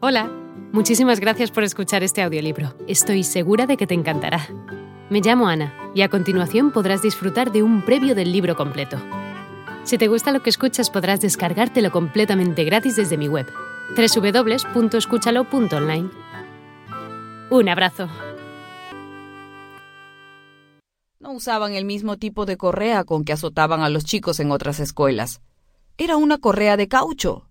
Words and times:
Hola, 0.00 0.30
muchísimas 0.72 1.18
gracias 1.18 1.50
por 1.50 1.64
escuchar 1.64 2.04
este 2.04 2.22
audiolibro. 2.22 2.72
Estoy 2.86 3.24
segura 3.24 3.66
de 3.66 3.76
que 3.76 3.88
te 3.88 3.94
encantará. 3.94 4.46
Me 5.10 5.20
llamo 5.20 5.48
Ana 5.48 5.74
y 5.92 6.02
a 6.02 6.08
continuación 6.08 6.70
podrás 6.70 7.02
disfrutar 7.02 7.50
de 7.50 7.64
un 7.64 7.84
previo 7.84 8.14
del 8.14 8.30
libro 8.30 8.54
completo. 8.54 8.96
Si 9.82 9.98
te 9.98 10.06
gusta 10.06 10.30
lo 10.30 10.40
que 10.40 10.50
escuchas 10.50 10.88
podrás 10.88 11.20
descargártelo 11.20 11.90
completamente 11.90 12.62
gratis 12.62 12.94
desde 12.94 13.16
mi 13.16 13.26
web, 13.26 13.48
www.escúchalo.online. 13.96 16.10
Un 17.50 17.68
abrazo. 17.68 18.08
No 21.18 21.32
usaban 21.32 21.74
el 21.74 21.84
mismo 21.84 22.18
tipo 22.18 22.46
de 22.46 22.56
correa 22.56 23.02
con 23.02 23.24
que 23.24 23.32
azotaban 23.32 23.80
a 23.80 23.88
los 23.88 24.04
chicos 24.04 24.38
en 24.38 24.52
otras 24.52 24.78
escuelas. 24.78 25.40
Era 25.96 26.16
una 26.16 26.38
correa 26.38 26.76
de 26.76 26.86
caucho. 26.86 27.48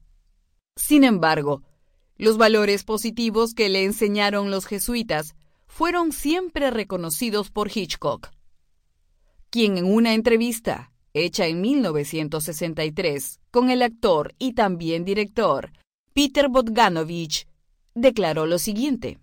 Sin 0.78 1.04
embargo, 1.04 1.64
los 2.18 2.38
valores 2.38 2.84
positivos 2.84 3.54
que 3.54 3.70
le 3.70 3.84
enseñaron 3.84 4.52
los 4.52 4.66
jesuitas 4.66 5.36
fueron 5.68 6.12
siempre 6.12 6.72
reconocidos 6.72 7.52
por 7.52 7.70
Hitchcock, 7.74 8.30
quien 9.50 9.78
en 9.78 9.86
una 9.86 10.14
entrevista 10.14 10.92
hecha 11.14 11.48
en 11.48 11.62
1963 11.62 13.40
con 13.52 13.70
el 13.70 13.82
actor 13.82 14.34
y 14.40 14.54
también 14.54 15.06
director 15.06 15.72
Peter 16.14 16.50
Bogdanovich, 16.50 17.48
declaró 17.94 18.48
lo 18.48 18.58
siguiente. 18.58 19.20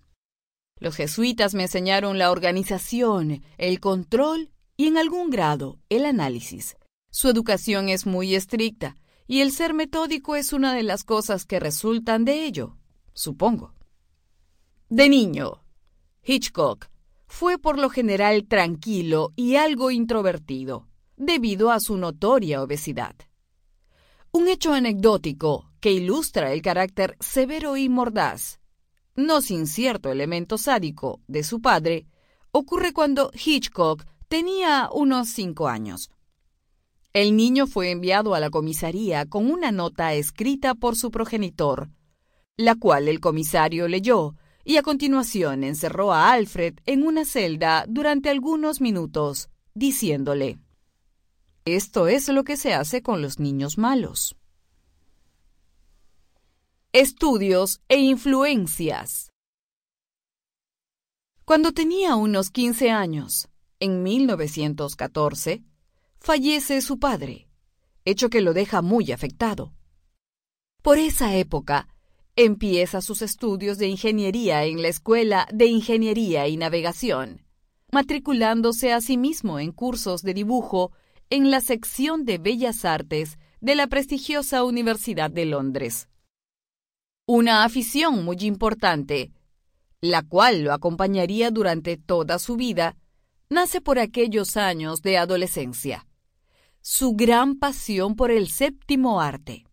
Los 0.78 0.96
jesuitas 0.96 1.54
me 1.54 1.64
enseñaron 1.64 2.18
la 2.18 2.30
organización, 2.30 3.42
el 3.58 3.80
control 3.80 4.50
y 4.76 4.88
en 4.88 4.98
algún 4.98 5.30
grado 5.30 5.78
el 5.88 6.04
análisis. 6.04 6.76
Su 7.10 7.28
educación 7.28 7.88
es 7.88 8.06
muy 8.06 8.34
estricta 8.34 8.96
y 9.26 9.40
el 9.40 9.52
ser 9.52 9.74
metódico 9.74 10.36
es 10.36 10.52
una 10.52 10.74
de 10.74 10.82
las 10.82 11.04
cosas 11.04 11.46
que 11.46 11.60
resultan 11.60 12.24
de 12.24 12.44
ello, 12.44 12.76
supongo. 13.14 13.72
De 14.90 15.08
niño, 15.08 15.62
Hitchcock 16.22 16.88
fue 17.26 17.58
por 17.58 17.78
lo 17.78 17.88
general 17.88 18.46
tranquilo 18.46 19.32
y 19.34 19.56
algo 19.56 19.90
introvertido, 19.90 20.86
debido 21.16 21.70
a 21.70 21.80
su 21.80 21.96
notoria 21.96 22.62
obesidad. 22.62 23.14
Un 24.30 24.48
hecho 24.48 24.72
anecdótico 24.72 25.70
que 25.80 25.92
ilustra 25.92 26.52
el 26.52 26.60
carácter 26.60 27.16
severo 27.20 27.76
y 27.76 27.88
mordaz, 27.88 28.60
no 29.16 29.40
sin 29.40 29.66
cierto 29.66 30.10
elemento 30.10 30.58
sádico, 30.58 31.20
de 31.28 31.44
su 31.44 31.60
padre, 31.60 32.06
ocurre 32.50 32.92
cuando 32.92 33.30
Hitchcock 33.32 34.04
tenía 34.28 34.88
unos 34.92 35.28
cinco 35.28 35.68
años. 35.68 36.10
El 37.12 37.36
niño 37.36 37.66
fue 37.68 37.90
enviado 37.90 38.34
a 38.34 38.40
la 38.40 38.50
comisaría 38.50 39.26
con 39.26 39.50
una 39.50 39.70
nota 39.70 40.14
escrita 40.14 40.74
por 40.74 40.96
su 40.96 41.12
progenitor, 41.12 41.90
la 42.56 42.76
cual 42.76 43.08
el 43.08 43.20
comisario 43.20 43.88
leyó 43.88 44.36
y 44.64 44.76
a 44.76 44.82
continuación 44.82 45.64
encerró 45.64 46.12
a 46.12 46.32
Alfred 46.32 46.78
en 46.86 47.06
una 47.06 47.24
celda 47.24 47.84
durante 47.88 48.30
algunos 48.30 48.80
minutos, 48.80 49.50
diciéndole, 49.74 50.58
Esto 51.64 52.08
es 52.08 52.28
lo 52.28 52.44
que 52.44 52.56
se 52.56 52.72
hace 52.72 53.02
con 53.02 53.20
los 53.20 53.38
niños 53.38 53.76
malos. 53.76 54.36
Estudios 56.92 57.82
e 57.88 57.98
influencias. 57.98 59.32
Cuando 61.44 61.72
tenía 61.72 62.14
unos 62.14 62.50
15 62.50 62.90
años, 62.90 63.48
en 63.80 64.02
1914, 64.02 65.62
fallece 66.20 66.80
su 66.80 66.98
padre, 66.98 67.48
hecho 68.06 68.30
que 68.30 68.40
lo 68.40 68.54
deja 68.54 68.80
muy 68.80 69.12
afectado. 69.12 69.74
Por 70.80 70.98
esa 70.98 71.34
época, 71.34 71.88
Empieza 72.36 73.00
sus 73.00 73.22
estudios 73.22 73.78
de 73.78 73.86
ingeniería 73.86 74.64
en 74.64 74.82
la 74.82 74.88
Escuela 74.88 75.46
de 75.52 75.66
Ingeniería 75.66 76.48
y 76.48 76.56
Navegación, 76.56 77.46
matriculándose 77.92 78.92
a 78.92 79.00
sí 79.00 79.16
mismo 79.16 79.60
en 79.60 79.70
cursos 79.70 80.22
de 80.22 80.34
dibujo 80.34 80.90
en 81.30 81.52
la 81.52 81.60
sección 81.60 82.24
de 82.24 82.38
Bellas 82.38 82.84
Artes 82.84 83.38
de 83.60 83.76
la 83.76 83.86
prestigiosa 83.86 84.64
Universidad 84.64 85.30
de 85.30 85.44
Londres. 85.44 86.08
Una 87.24 87.62
afición 87.62 88.24
muy 88.24 88.38
importante, 88.40 89.30
la 90.00 90.22
cual 90.22 90.64
lo 90.64 90.72
acompañaría 90.72 91.52
durante 91.52 91.96
toda 91.96 92.40
su 92.40 92.56
vida, 92.56 92.96
nace 93.48 93.80
por 93.80 94.00
aquellos 94.00 94.56
años 94.56 95.02
de 95.02 95.18
adolescencia. 95.18 96.04
Su 96.80 97.14
gran 97.14 97.60
pasión 97.60 98.16
por 98.16 98.32
el 98.32 98.48
séptimo 98.48 99.20
arte. 99.20 99.66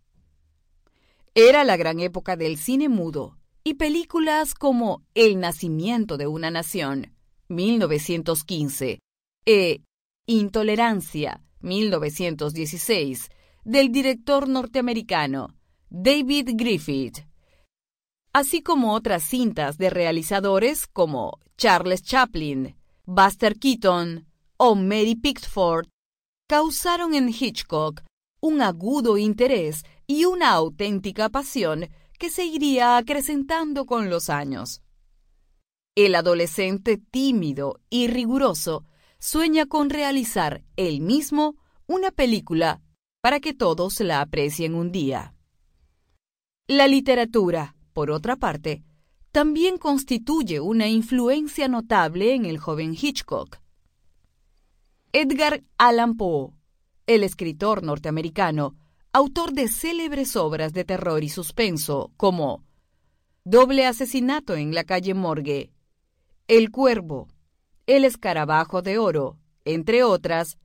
Era 1.33 1.63
la 1.63 1.77
gran 1.77 2.01
época 2.01 2.35
del 2.35 2.57
cine 2.57 2.89
mudo 2.89 3.37
y 3.63 3.75
películas 3.75 4.53
como 4.53 5.01
El 5.13 5.39
nacimiento 5.39 6.17
de 6.17 6.27
una 6.27 6.51
nación, 6.51 7.13
1915, 7.47 8.99
e 9.45 9.81
Intolerancia, 10.25 11.41
1916, 11.61 13.29
del 13.63 13.93
director 13.93 14.49
norteamericano 14.49 15.55
David 15.89 16.49
Griffith, 16.55 17.19
así 18.33 18.61
como 18.61 18.93
otras 18.93 19.23
cintas 19.23 19.77
de 19.77 19.89
realizadores 19.89 20.85
como 20.85 21.39
Charles 21.55 22.01
Chaplin, 22.03 22.75
Buster 23.05 23.57
Keaton 23.57 24.27
o 24.57 24.75
Mary 24.75 25.15
Pickford, 25.15 25.87
causaron 26.49 27.13
en 27.13 27.29
Hitchcock 27.29 28.03
un 28.41 28.61
agudo 28.61 29.17
interés 29.17 29.85
y 30.07 30.25
una 30.25 30.51
auténtica 30.51 31.29
pasión 31.29 31.87
que 32.19 32.29
se 32.29 32.45
iría 32.45 32.97
acrecentando 32.97 33.85
con 33.85 34.09
los 34.09 34.29
años. 34.29 34.81
El 35.95 36.15
adolescente 36.15 36.97
tímido 36.97 37.79
y 37.89 38.07
riguroso 38.07 38.85
sueña 39.19 39.67
con 39.67 39.89
realizar 39.89 40.63
él 40.75 41.01
mismo 41.01 41.55
una 41.87 42.11
película 42.11 42.81
para 43.21 43.39
que 43.39 43.53
todos 43.53 43.99
la 43.99 44.21
aprecien 44.21 44.73
un 44.73 44.91
día. 44.91 45.35
La 46.67 46.87
literatura, 46.87 47.75
por 47.93 48.09
otra 48.09 48.35
parte, 48.35 48.83
también 49.31 49.77
constituye 49.77 50.59
una 50.59 50.87
influencia 50.87 51.67
notable 51.67 52.33
en 52.33 52.45
el 52.45 52.57
joven 52.57 52.95
Hitchcock. 52.99 53.59
Edgar 55.13 55.63
Allan 55.77 56.15
Poe, 56.15 56.53
el 57.15 57.23
escritor 57.23 57.83
norteamericano, 57.83 58.75
autor 59.11 59.51
de 59.51 59.67
célebres 59.67 60.37
obras 60.37 60.71
de 60.71 60.85
terror 60.85 61.23
y 61.23 61.29
suspenso 61.29 62.11
como 62.15 62.63
Doble 63.43 63.85
asesinato 63.85 64.55
en 64.55 64.73
la 64.73 64.83
calle 64.83 65.13
Morgue, 65.13 65.71
El 66.47 66.71
Cuervo, 66.71 67.27
El 67.87 68.05
Escarabajo 68.05 68.81
de 68.81 68.97
Oro, 68.97 69.37
entre 69.65 70.03
otras, 70.03 70.57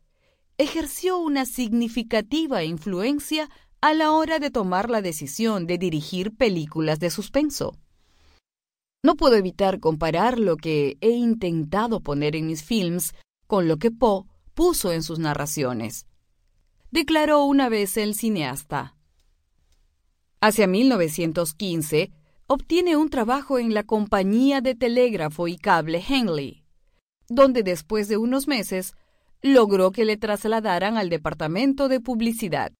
ejerció 0.58 1.18
una 1.18 1.46
significativa 1.46 2.62
influencia 2.62 3.48
a 3.80 3.94
la 3.94 4.12
hora 4.12 4.38
de 4.38 4.50
tomar 4.50 4.90
la 4.90 5.02
decisión 5.02 5.66
de 5.66 5.78
dirigir 5.78 6.36
películas 6.36 7.00
de 7.00 7.10
suspenso. 7.10 7.76
No 9.02 9.16
puedo 9.16 9.36
evitar 9.36 9.80
comparar 9.80 10.38
lo 10.38 10.56
que 10.56 10.96
he 11.00 11.10
intentado 11.10 12.00
poner 12.00 12.36
en 12.36 12.46
mis 12.46 12.62
films 12.62 13.14
con 13.46 13.68
lo 13.68 13.78
que 13.78 13.90
Poe 13.90 14.24
puso 14.54 14.92
en 14.92 15.02
sus 15.02 15.18
narraciones 15.18 16.06
declaró 16.96 17.44
una 17.44 17.68
vez 17.68 17.98
el 17.98 18.14
cineasta. 18.14 18.96
Hacia 20.40 20.66
1915, 20.66 22.10
obtiene 22.46 22.96
un 22.96 23.10
trabajo 23.10 23.58
en 23.58 23.74
la 23.74 23.82
compañía 23.82 24.62
de 24.62 24.74
telégrafo 24.74 25.46
y 25.46 25.58
cable 25.58 26.02
Henley, 26.08 26.64
donde 27.28 27.62
después 27.62 28.08
de 28.08 28.16
unos 28.16 28.48
meses 28.48 28.94
logró 29.42 29.92
que 29.92 30.06
le 30.06 30.16
trasladaran 30.16 30.96
al 30.96 31.10
departamento 31.10 31.88
de 31.88 32.00
publicidad. 32.00 32.72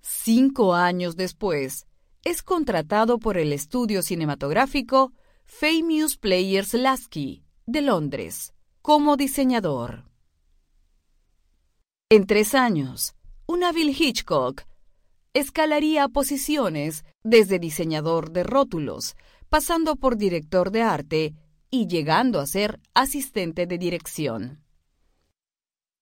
Cinco 0.00 0.76
años 0.76 1.16
después, 1.16 1.88
es 2.24 2.44
contratado 2.44 3.18
por 3.18 3.36
el 3.36 3.52
estudio 3.52 4.02
cinematográfico 4.02 5.12
Famous 5.44 6.16
Players 6.16 6.72
Lasky 6.72 7.42
de 7.66 7.82
Londres 7.82 8.54
como 8.80 9.16
diseñador. 9.16 10.08
En 12.10 12.26
tres 12.26 12.54
años, 12.54 13.14
un 13.46 13.64
hábil 13.64 13.90
Hitchcock 13.90 14.62
escalaría 15.34 16.08
posiciones 16.08 17.04
desde 17.22 17.58
diseñador 17.58 18.30
de 18.30 18.44
rótulos, 18.44 19.14
pasando 19.50 19.94
por 19.96 20.16
director 20.16 20.70
de 20.70 20.80
arte 20.80 21.34
y 21.70 21.86
llegando 21.86 22.40
a 22.40 22.46
ser 22.46 22.80
asistente 22.94 23.66
de 23.66 23.76
dirección. 23.76 24.64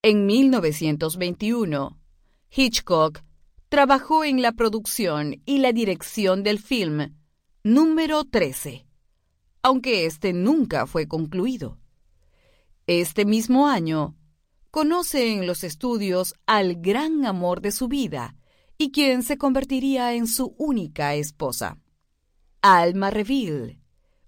En 0.00 0.26
1921, 0.26 1.98
Hitchcock 2.54 3.24
trabajó 3.68 4.22
en 4.22 4.42
la 4.42 4.52
producción 4.52 5.42
y 5.44 5.58
la 5.58 5.72
dirección 5.72 6.44
del 6.44 6.60
film 6.60 7.16
número 7.64 8.22
13, 8.22 8.86
aunque 9.60 10.06
este 10.06 10.32
nunca 10.32 10.86
fue 10.86 11.08
concluido. 11.08 11.80
Este 12.86 13.24
mismo 13.24 13.66
año, 13.66 14.14
conoce 14.70 15.32
en 15.32 15.46
los 15.46 15.64
estudios 15.64 16.34
al 16.46 16.76
gran 16.76 17.24
amor 17.24 17.60
de 17.60 17.72
su 17.72 17.88
vida 17.88 18.36
y 18.78 18.90
quien 18.90 19.22
se 19.22 19.38
convertiría 19.38 20.14
en 20.14 20.26
su 20.26 20.54
única 20.58 21.14
esposa. 21.14 21.78
Alma 22.60 23.10
Reville, 23.10 23.80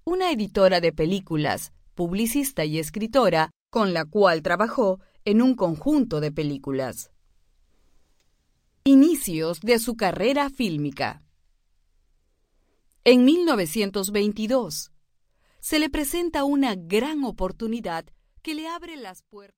una 0.04 0.30
editora 0.30 0.80
de 0.80 0.92
películas, 0.92 1.72
publicista 1.94 2.64
y 2.64 2.78
escritora, 2.78 3.50
con 3.70 3.92
la 3.92 4.04
cual 4.04 4.42
trabajó 4.42 5.00
en 5.24 5.42
un 5.42 5.54
conjunto 5.54 6.20
de 6.20 6.32
películas. 6.32 7.10
Inicios 8.84 9.60
de 9.60 9.78
su 9.78 9.96
carrera 9.96 10.48
fílmica. 10.48 11.22
En 13.04 13.24
1922, 13.24 14.92
se 15.60 15.78
le 15.78 15.90
presenta 15.90 16.44
una 16.44 16.74
gran 16.76 17.24
oportunidad 17.24 18.06
que 18.42 18.54
le 18.54 18.68
abre 18.68 18.96
las 18.96 19.22
puertas. 19.24 19.57